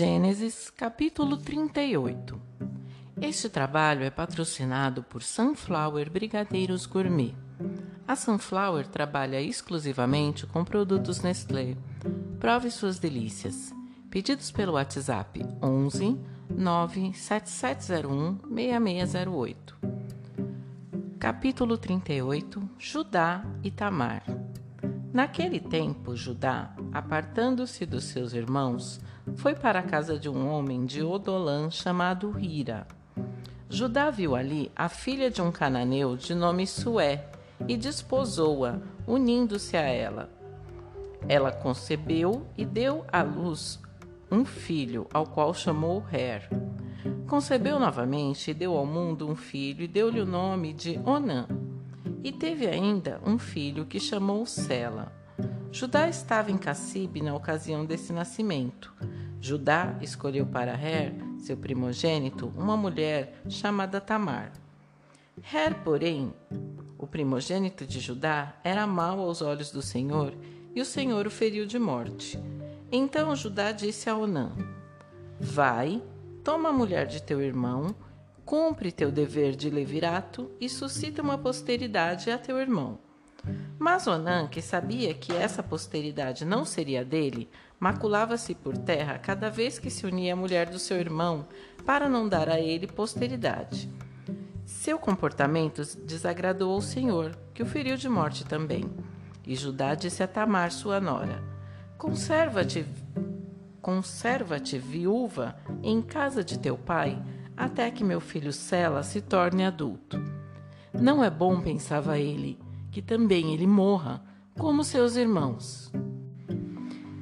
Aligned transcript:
Gênesis, 0.00 0.70
capítulo 0.70 1.36
38. 1.36 2.40
Este 3.20 3.50
trabalho 3.50 4.02
é 4.02 4.08
patrocinado 4.08 5.02
por 5.02 5.22
Sunflower 5.22 6.10
Brigadeiros 6.10 6.86
Gourmet. 6.86 7.34
A 8.08 8.16
Sunflower 8.16 8.86
trabalha 8.86 9.42
exclusivamente 9.42 10.46
com 10.46 10.64
produtos 10.64 11.20
Nestlé. 11.20 11.76
Prove 12.38 12.70
suas 12.70 12.98
delícias. 12.98 13.74
Pedidos 14.08 14.50
pelo 14.50 14.72
WhatsApp 14.72 15.44
11 15.62 16.18
97701 16.48 18.38
6608. 18.48 19.78
Capítulo 21.18 21.76
38 21.76 22.70
Judá 22.78 23.44
e 23.62 23.70
Tamar. 23.70 24.24
Naquele 25.12 25.60
tempo, 25.60 26.16
Judá, 26.16 26.74
apartando-se 26.92 27.84
dos 27.84 28.04
seus 28.04 28.32
irmãos, 28.32 29.00
foi 29.36 29.54
para 29.54 29.80
a 29.80 29.82
casa 29.82 30.18
de 30.18 30.28
um 30.28 30.48
homem 30.48 30.84
de 30.84 31.02
Odolã 31.02 31.70
chamado 31.70 32.38
Hira. 32.38 32.86
Judá 33.68 34.10
viu 34.10 34.34
ali 34.34 34.70
a 34.74 34.88
filha 34.88 35.30
de 35.30 35.40
um 35.40 35.52
cananeu 35.52 36.16
de 36.16 36.34
nome 36.34 36.66
Sué 36.66 37.28
e 37.68 37.76
desposou-a, 37.76 38.78
unindo-se 39.06 39.76
a 39.76 39.82
ela. 39.82 40.28
Ela 41.28 41.52
concebeu 41.52 42.46
e 42.56 42.64
deu 42.64 43.04
à 43.12 43.22
luz 43.22 43.78
um 44.30 44.44
filho, 44.44 45.06
ao 45.12 45.26
qual 45.26 45.52
chamou 45.52 46.04
Her. 46.12 46.48
Concebeu 47.26 47.78
novamente 47.78 48.50
e 48.50 48.54
deu 48.54 48.76
ao 48.76 48.86
mundo 48.86 49.28
um 49.28 49.36
filho 49.36 49.84
e 49.84 49.88
deu-lhe 49.88 50.20
o 50.20 50.26
nome 50.26 50.72
de 50.72 50.98
Onã. 51.04 51.46
E 52.22 52.32
teve 52.32 52.66
ainda 52.66 53.20
um 53.24 53.38
filho 53.38 53.86
que 53.86 53.98
chamou 53.98 54.44
Sela. 54.46 55.19
Judá 55.72 56.08
estava 56.08 56.50
em 56.50 56.58
Cacibe 56.58 57.22
na 57.22 57.34
ocasião 57.34 57.86
desse 57.86 58.12
nascimento. 58.12 58.92
Judá 59.40 59.96
escolheu 60.00 60.44
para 60.44 60.72
Her, 60.72 61.14
seu 61.38 61.56
primogênito, 61.56 62.52
uma 62.56 62.76
mulher 62.76 63.40
chamada 63.48 64.00
Tamar. 64.00 64.52
Her, 65.52 65.76
porém, 65.84 66.34
o 66.98 67.06
primogênito 67.06 67.86
de 67.86 68.00
Judá, 68.00 68.56
era 68.64 68.84
mau 68.84 69.20
aos 69.20 69.40
olhos 69.40 69.70
do 69.70 69.80
Senhor, 69.80 70.34
e 70.74 70.80
o 70.80 70.84
Senhor 70.84 71.26
o 71.26 71.30
feriu 71.30 71.64
de 71.64 71.78
morte. 71.78 72.38
Então 72.90 73.34
Judá 73.36 73.70
disse 73.70 74.10
a 74.10 74.16
Onã: 74.16 74.50
Vai, 75.38 76.02
toma 76.42 76.70
a 76.70 76.72
mulher 76.72 77.06
de 77.06 77.22
teu 77.22 77.40
irmão, 77.40 77.94
cumpre 78.44 78.90
teu 78.90 79.12
dever 79.12 79.54
de 79.54 79.70
levirato 79.70 80.50
e 80.60 80.68
suscita 80.68 81.22
uma 81.22 81.38
posteridade 81.38 82.28
a 82.30 82.36
teu 82.36 82.58
irmão. 82.58 82.98
Mas 83.78 84.06
Onã, 84.06 84.46
que 84.46 84.60
sabia 84.60 85.14
que 85.14 85.32
essa 85.32 85.62
posteridade 85.62 86.44
não 86.44 86.64
seria 86.64 87.04
dele, 87.04 87.48
maculava-se 87.78 88.54
por 88.54 88.76
terra 88.76 89.18
cada 89.18 89.48
vez 89.48 89.78
que 89.78 89.90
se 89.90 90.06
unia 90.06 90.34
à 90.34 90.36
mulher 90.36 90.68
do 90.68 90.78
seu 90.78 90.98
irmão, 90.98 91.46
para 91.84 92.08
não 92.08 92.28
dar 92.28 92.48
a 92.48 92.60
ele 92.60 92.86
posteridade. 92.86 93.90
Seu 94.66 94.98
comportamento 94.98 95.82
desagradou 96.04 96.72
ao 96.72 96.80
Senhor, 96.80 97.36
que 97.52 97.62
o 97.62 97.66
feriu 97.66 97.96
de 97.96 98.08
morte 98.08 98.44
também. 98.44 98.84
E 99.46 99.56
Judá 99.56 99.94
disse 99.94 100.22
a 100.22 100.28
Tamar, 100.28 100.70
sua 100.70 101.00
nora: 101.00 101.42
Conserva-te, 101.98 102.86
conserva-te 103.82 104.78
viúva 104.78 105.56
em 105.82 106.00
casa 106.00 106.44
de 106.44 106.58
teu 106.58 106.78
pai, 106.78 107.20
até 107.56 107.90
que 107.90 108.04
meu 108.04 108.20
filho 108.20 108.52
Sela 108.52 109.02
se 109.02 109.20
torne 109.20 109.64
adulto. 109.64 110.22
Não 110.92 111.22
é 111.22 111.30
bom, 111.30 111.60
pensava 111.60 112.18
ele, 112.18 112.58
que 112.90 113.00
também 113.00 113.52
ele 113.54 113.66
morra, 113.66 114.22
como 114.58 114.84
seus 114.84 115.16
irmãos. 115.16 115.90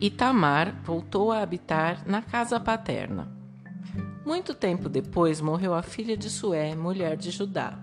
Itamar 0.00 0.82
voltou 0.84 1.30
a 1.30 1.40
habitar 1.40 2.02
na 2.06 2.20
casa 2.20 2.58
paterna. 2.58 3.30
Muito 4.24 4.54
tempo 4.54 4.88
depois 4.88 5.40
morreu 5.40 5.74
a 5.74 5.82
filha 5.82 6.16
de 6.16 6.28
Sué, 6.28 6.74
mulher 6.74 7.16
de 7.16 7.30
Judá. 7.30 7.78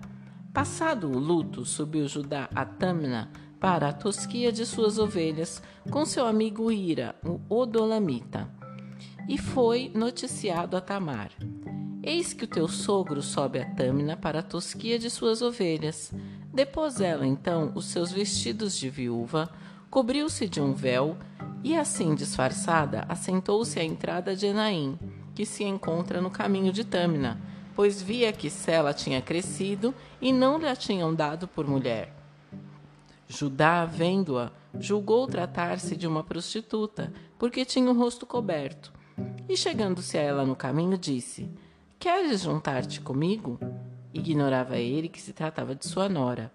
Passado 0.52 1.10
o 1.10 1.18
luto, 1.18 1.64
subiu 1.64 2.06
Judá 2.08 2.48
a 2.54 2.64
Tamna 2.64 3.30
para 3.60 3.88
a 3.88 3.92
tosquia 3.92 4.50
de 4.50 4.64
suas 4.64 4.98
ovelhas 4.98 5.62
com 5.90 6.04
seu 6.06 6.26
amigo 6.26 6.72
Ira, 6.72 7.14
o 7.24 7.40
Odolamita. 7.48 8.48
E 9.28 9.38
foi 9.38 9.92
noticiado 9.94 10.76
a 10.76 10.80
Tamar: 10.80 11.30
Eis 12.02 12.32
que 12.32 12.44
o 12.44 12.48
teu 12.48 12.66
sogro 12.66 13.20
sobe 13.20 13.60
a 13.60 13.74
Tâmina 13.74 14.16
para 14.16 14.40
a 14.40 14.42
tosquia 14.42 14.98
de 14.98 15.10
suas 15.10 15.42
ovelhas. 15.42 16.12
Depôs 16.52 17.00
ela 17.00 17.26
então 17.26 17.70
os 17.74 17.86
seus 17.86 18.10
vestidos 18.10 18.76
de 18.76 18.90
viúva, 18.90 19.48
cobriu-se 19.88 20.48
de 20.48 20.60
um 20.60 20.72
véu 20.72 21.16
e, 21.62 21.76
assim 21.76 22.14
disfarçada, 22.14 23.04
assentou-se 23.08 23.78
à 23.78 23.84
entrada 23.84 24.34
de 24.34 24.46
Enaim, 24.46 24.98
que 25.34 25.46
se 25.46 25.62
encontra 25.62 26.20
no 26.20 26.30
caminho 26.30 26.72
de 26.72 26.84
Tâmina, 26.84 27.40
pois 27.76 28.02
via 28.02 28.32
que 28.32 28.50
Sela 28.50 28.92
tinha 28.92 29.22
crescido 29.22 29.94
e 30.20 30.32
não 30.32 30.58
lhe 30.58 30.66
a 30.66 30.74
tinham 30.74 31.14
dado 31.14 31.46
por 31.46 31.66
mulher. 31.66 32.12
Judá, 33.28 33.84
vendo-a, 33.84 34.50
julgou 34.78 35.26
tratar-se 35.28 35.96
de 35.96 36.06
uma 36.06 36.24
prostituta, 36.24 37.12
porque 37.38 37.64
tinha 37.64 37.88
o 37.88 37.96
rosto 37.96 38.26
coberto. 38.26 38.92
E 39.48 39.56
chegando-se 39.56 40.18
a 40.18 40.20
ela 40.20 40.44
no 40.44 40.56
caminho, 40.56 40.98
disse: 40.98 41.48
Queres 41.98 42.40
juntar-te 42.40 43.00
comigo? 43.00 43.58
Ignorava 44.12 44.76
ele 44.76 45.08
que 45.08 45.20
se 45.20 45.32
tratava 45.32 45.74
de 45.74 45.86
sua 45.86 46.08
nora. 46.08 46.50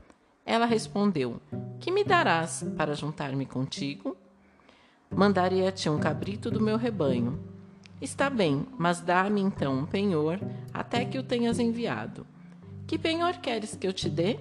Ela 0.46 0.66
respondeu: 0.66 1.42
Que 1.80 1.92
me 1.92 2.04
darás 2.04 2.66
para 2.76 2.94
juntar-me 2.94 3.46
contigo? 3.46 4.16
Ti 5.76 5.90
um 5.90 6.00
cabrito 6.00 6.52
do 6.52 6.62
meu 6.62 6.78
rebanho. 6.78 7.40
Está 8.02 8.30
bem, 8.30 8.68
mas 8.78 9.00
dá-me 9.00 9.40
então 9.40 9.80
um 9.80 9.86
penhor 9.86 10.40
até 10.74 11.06
que 11.06 11.18
o 11.18 11.24
tenhas 11.24 11.60
enviado. 11.60 12.28
Que 12.86 13.00
penhor 13.00 13.38
queres 13.38 13.76
que 13.76 13.88
eu 13.88 13.94
te 13.94 14.10
dê? 14.10 14.38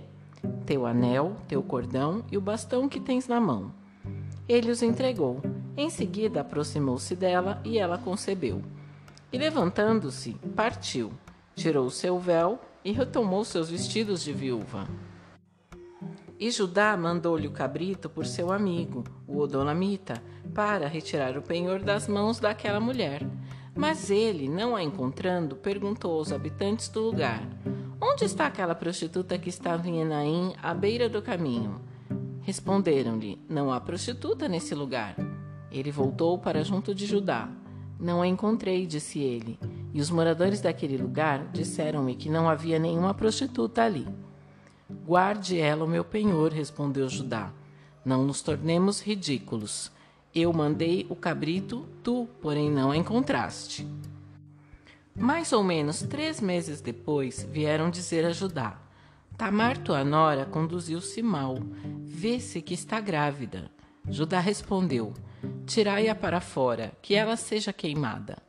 Teu 0.66 0.84
anel, 0.84 1.36
teu 1.46 1.62
cordão 1.62 2.24
e 2.30 2.36
o 2.36 2.40
bastão 2.40 2.88
que 2.88 2.98
tens 2.98 3.28
na 3.28 3.40
mão. 3.40 3.72
Ele 4.48 4.70
os 4.70 4.82
entregou. 4.82 5.40
Em 5.76 5.88
seguida 5.88 6.40
aproximou-se 6.40 7.14
dela 7.14 7.60
e 7.64 7.78
ela 7.78 7.96
concebeu. 7.96 8.60
E 9.32 9.38
levantando-se, 9.38 10.34
partiu, 10.54 11.12
tirou 11.54 11.86
o 11.86 11.90
seu 11.90 12.18
véu 12.18 12.60
e 12.84 12.92
retomou 12.92 13.44
seus 13.44 13.70
vestidos 13.70 14.22
de 14.22 14.32
viúva. 14.32 14.86
E 16.38 16.50
Judá 16.50 16.96
mandou-lhe 16.96 17.46
o 17.46 17.52
cabrito 17.52 18.10
por 18.10 18.26
seu 18.26 18.52
amigo, 18.52 19.04
o 19.26 19.38
Odolamita, 19.38 20.22
para 20.52 20.86
retirar 20.88 21.38
o 21.38 21.42
penhor 21.42 21.80
das 21.80 22.06
mãos 22.06 22.38
daquela 22.38 22.80
mulher. 22.80 23.26
Mas 23.74 24.10
ele, 24.10 24.48
não 24.48 24.76
a 24.76 24.82
encontrando, 24.82 25.56
perguntou 25.56 26.18
aos 26.18 26.32
habitantes 26.32 26.88
do 26.88 27.00
lugar: 27.00 27.42
Onde 28.00 28.24
está 28.24 28.46
aquela 28.46 28.74
prostituta 28.74 29.38
que 29.38 29.48
estava 29.48 29.88
em 29.88 30.00
Enaim, 30.00 30.52
à 30.62 30.74
beira 30.74 31.08
do 31.08 31.22
caminho? 31.22 31.80
Responderam-lhe: 32.42 33.40
Não 33.48 33.72
há 33.72 33.80
prostituta 33.80 34.48
nesse 34.48 34.74
lugar. 34.74 35.16
Ele 35.70 35.90
voltou 35.90 36.38
para 36.38 36.62
junto 36.62 36.94
de 36.94 37.06
Judá. 37.06 37.48
Não 37.98 38.20
a 38.20 38.26
encontrei, 38.26 38.86
disse 38.86 39.18
ele, 39.20 39.58
e 39.94 40.00
os 40.00 40.10
moradores 40.10 40.60
daquele 40.60 40.98
lugar 40.98 41.46
disseram-me 41.52 42.16
que 42.16 42.28
não 42.28 42.50
havia 42.50 42.80
nenhuma 42.80 43.14
prostituta 43.14 43.84
ali. 43.84 44.06
Guarde 45.06 45.56
ela 45.58 45.84
o 45.84 45.88
meu 45.88 46.04
penhor, 46.04 46.52
respondeu 46.52 47.08
Judá. 47.08 47.52
Não 48.04 48.24
nos 48.24 48.42
tornemos 48.42 49.00
ridículos. 49.00 49.92
Eu 50.34 50.52
mandei 50.52 51.06
o 51.08 51.14
cabrito, 51.14 51.86
tu, 52.02 52.28
porém, 52.42 52.68
não 52.68 52.90
a 52.90 52.96
encontraste. 52.96 53.86
Mais 55.14 55.52
ou 55.52 55.62
menos 55.62 56.02
três 56.02 56.40
meses 56.40 56.80
depois, 56.80 57.48
vieram 57.50 57.88
dizer 57.88 58.26
a 58.26 58.32
Judá: 58.32 58.76
Tamar, 59.38 59.78
tua 59.78 60.02
nora, 60.02 60.44
conduziu-se 60.44 61.22
mal. 61.22 61.56
Vê-se 62.02 62.60
que 62.60 62.74
está 62.74 63.00
grávida. 63.00 63.70
Judá 64.08 64.40
respondeu: 64.40 65.14
Tirai-a 65.64 66.16
para 66.16 66.40
fora, 66.40 66.92
que 67.00 67.14
ela 67.14 67.36
seja 67.36 67.72
queimada. 67.72 68.42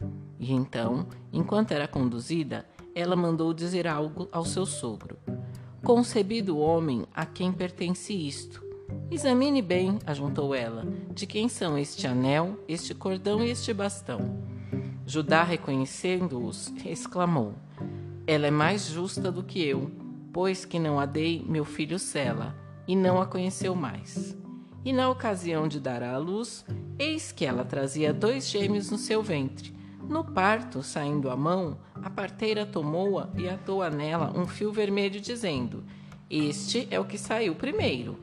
E 0.46 0.54
então, 0.54 1.08
enquanto 1.34 1.72
era 1.72 1.88
conduzida, 1.88 2.68
ela 2.94 3.16
mandou 3.16 3.52
dizer 3.52 3.88
algo 3.88 4.30
ao 4.32 4.46
seu 4.46 4.64
sogro. 4.64 5.18
Concebido 5.84 6.56
o 6.56 6.60
homem 6.60 7.04
a 7.16 7.26
quem 7.26 7.52
pertence 7.52 8.14
isto. 8.14 8.64
Examine 9.10 9.60
bem, 9.60 9.98
ajuntou 10.06 10.54
ela, 10.54 10.86
de 11.12 11.26
quem 11.26 11.50
são 11.50 11.76
este 11.76 12.06
anel, 12.06 12.60
este 12.68 12.94
cordão 12.94 13.44
e 13.44 13.50
este 13.50 13.74
bastão. 13.74 14.40
Judá, 15.04 15.42
reconhecendo-os, 15.42 16.72
exclamou: 16.86 17.56
Ela 18.28 18.46
é 18.46 18.52
mais 18.52 18.86
justa 18.86 19.32
do 19.32 19.42
que 19.42 19.64
eu, 19.64 19.90
pois 20.32 20.64
que 20.64 20.78
não 20.78 21.00
a 21.00 21.08
dei 21.08 21.44
meu 21.44 21.66
filho 21.66 21.98
Sela, 21.98 22.56
e 22.88 22.96
não 22.96 23.20
a 23.20 23.26
conheceu 23.26 23.74
mais. 23.74 24.38
E 24.86 24.94
na 24.94 25.10
ocasião 25.10 25.68
de 25.68 25.80
dar 25.80 26.04
à 26.04 26.16
luz, 26.20 26.64
eis 27.00 27.32
que 27.32 27.48
ela 27.48 27.66
trazia 27.66 28.14
dois 28.14 28.48
gêmeos 28.48 28.92
no 28.92 28.98
seu 29.00 29.24
ventre. 29.24 29.74
No 30.08 30.24
parto, 30.24 30.84
saindo 30.84 31.30
a 31.30 31.36
mão, 31.36 31.78
a 31.96 32.10
parteira 32.10 32.66
tomou-a 32.66 33.30
e 33.36 33.50
atou-a 33.50 33.90
nela 33.90 34.32
um 34.38 34.46
fio 34.46 34.72
vermelho, 34.72 35.20
dizendo: 35.20 35.84
Este 36.30 36.88
é 36.92 37.00
o 37.00 37.06
que 37.06 37.18
saiu 37.18 37.56
primeiro. 37.56 38.18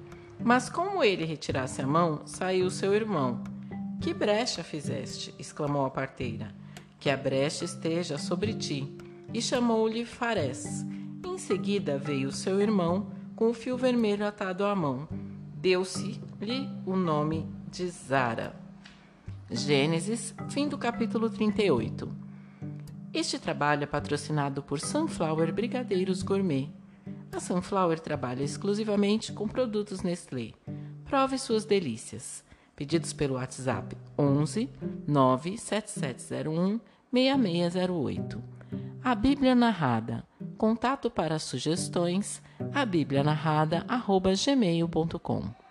Mas 0.44 0.68
como 0.68 1.04
ele 1.04 1.24
retirasse 1.24 1.82
a 1.82 1.86
mão, 1.86 2.22
saiu 2.24 2.70
seu 2.70 2.94
irmão. 2.94 3.42
Que 4.00 4.12
brecha 4.12 4.64
fizeste? 4.64 5.34
exclamou 5.38 5.84
a 5.84 5.90
parteira. 5.90 6.54
que 6.98 7.10
a 7.10 7.16
brecha 7.16 7.64
esteja 7.64 8.16
sobre 8.16 8.54
ti. 8.54 8.96
E 9.34 9.42
chamou-lhe 9.42 10.04
Fares. 10.04 10.84
Em 11.26 11.36
seguida 11.36 11.98
veio 11.98 12.30
seu 12.30 12.60
irmão, 12.60 13.10
com 13.34 13.50
o 13.50 13.54
fio 13.54 13.76
vermelho 13.76 14.26
atado 14.26 14.64
à 14.64 14.74
mão. 14.74 15.08
Deu-se-lhe 15.56 16.68
o 16.86 16.94
nome 16.94 17.48
de 17.70 17.88
Zara. 17.88 18.54
Gênesis, 19.54 20.34
fim 20.48 20.66
do 20.66 20.78
capítulo 20.78 21.28
38. 21.28 22.10
Este 23.12 23.38
trabalho 23.38 23.84
é 23.84 23.86
patrocinado 23.86 24.62
por 24.62 24.80
Sunflower 24.80 25.52
Brigadeiros 25.52 26.22
Gourmet. 26.22 26.70
A 27.30 27.38
Sunflower 27.38 28.00
trabalha 28.00 28.42
exclusivamente 28.42 29.30
com 29.30 29.46
produtos 29.46 30.00
Nestlé. 30.00 30.52
Prove 31.04 31.38
suas 31.38 31.66
delícias. 31.66 32.42
Pedidos 32.74 33.12
pelo 33.12 33.34
WhatsApp 33.34 33.94
11 34.18 34.70
97701 35.06 36.80
6608. 37.12 38.42
A 39.04 39.14
Bíblia 39.14 39.54
Narrada. 39.54 40.24
Contato 40.56 41.10
para 41.10 41.38
sugestões: 41.38 42.42
a 42.72 42.86
Bíblia 42.86 43.22
Narrada, 43.22 43.84
gmail.com. 43.86 45.61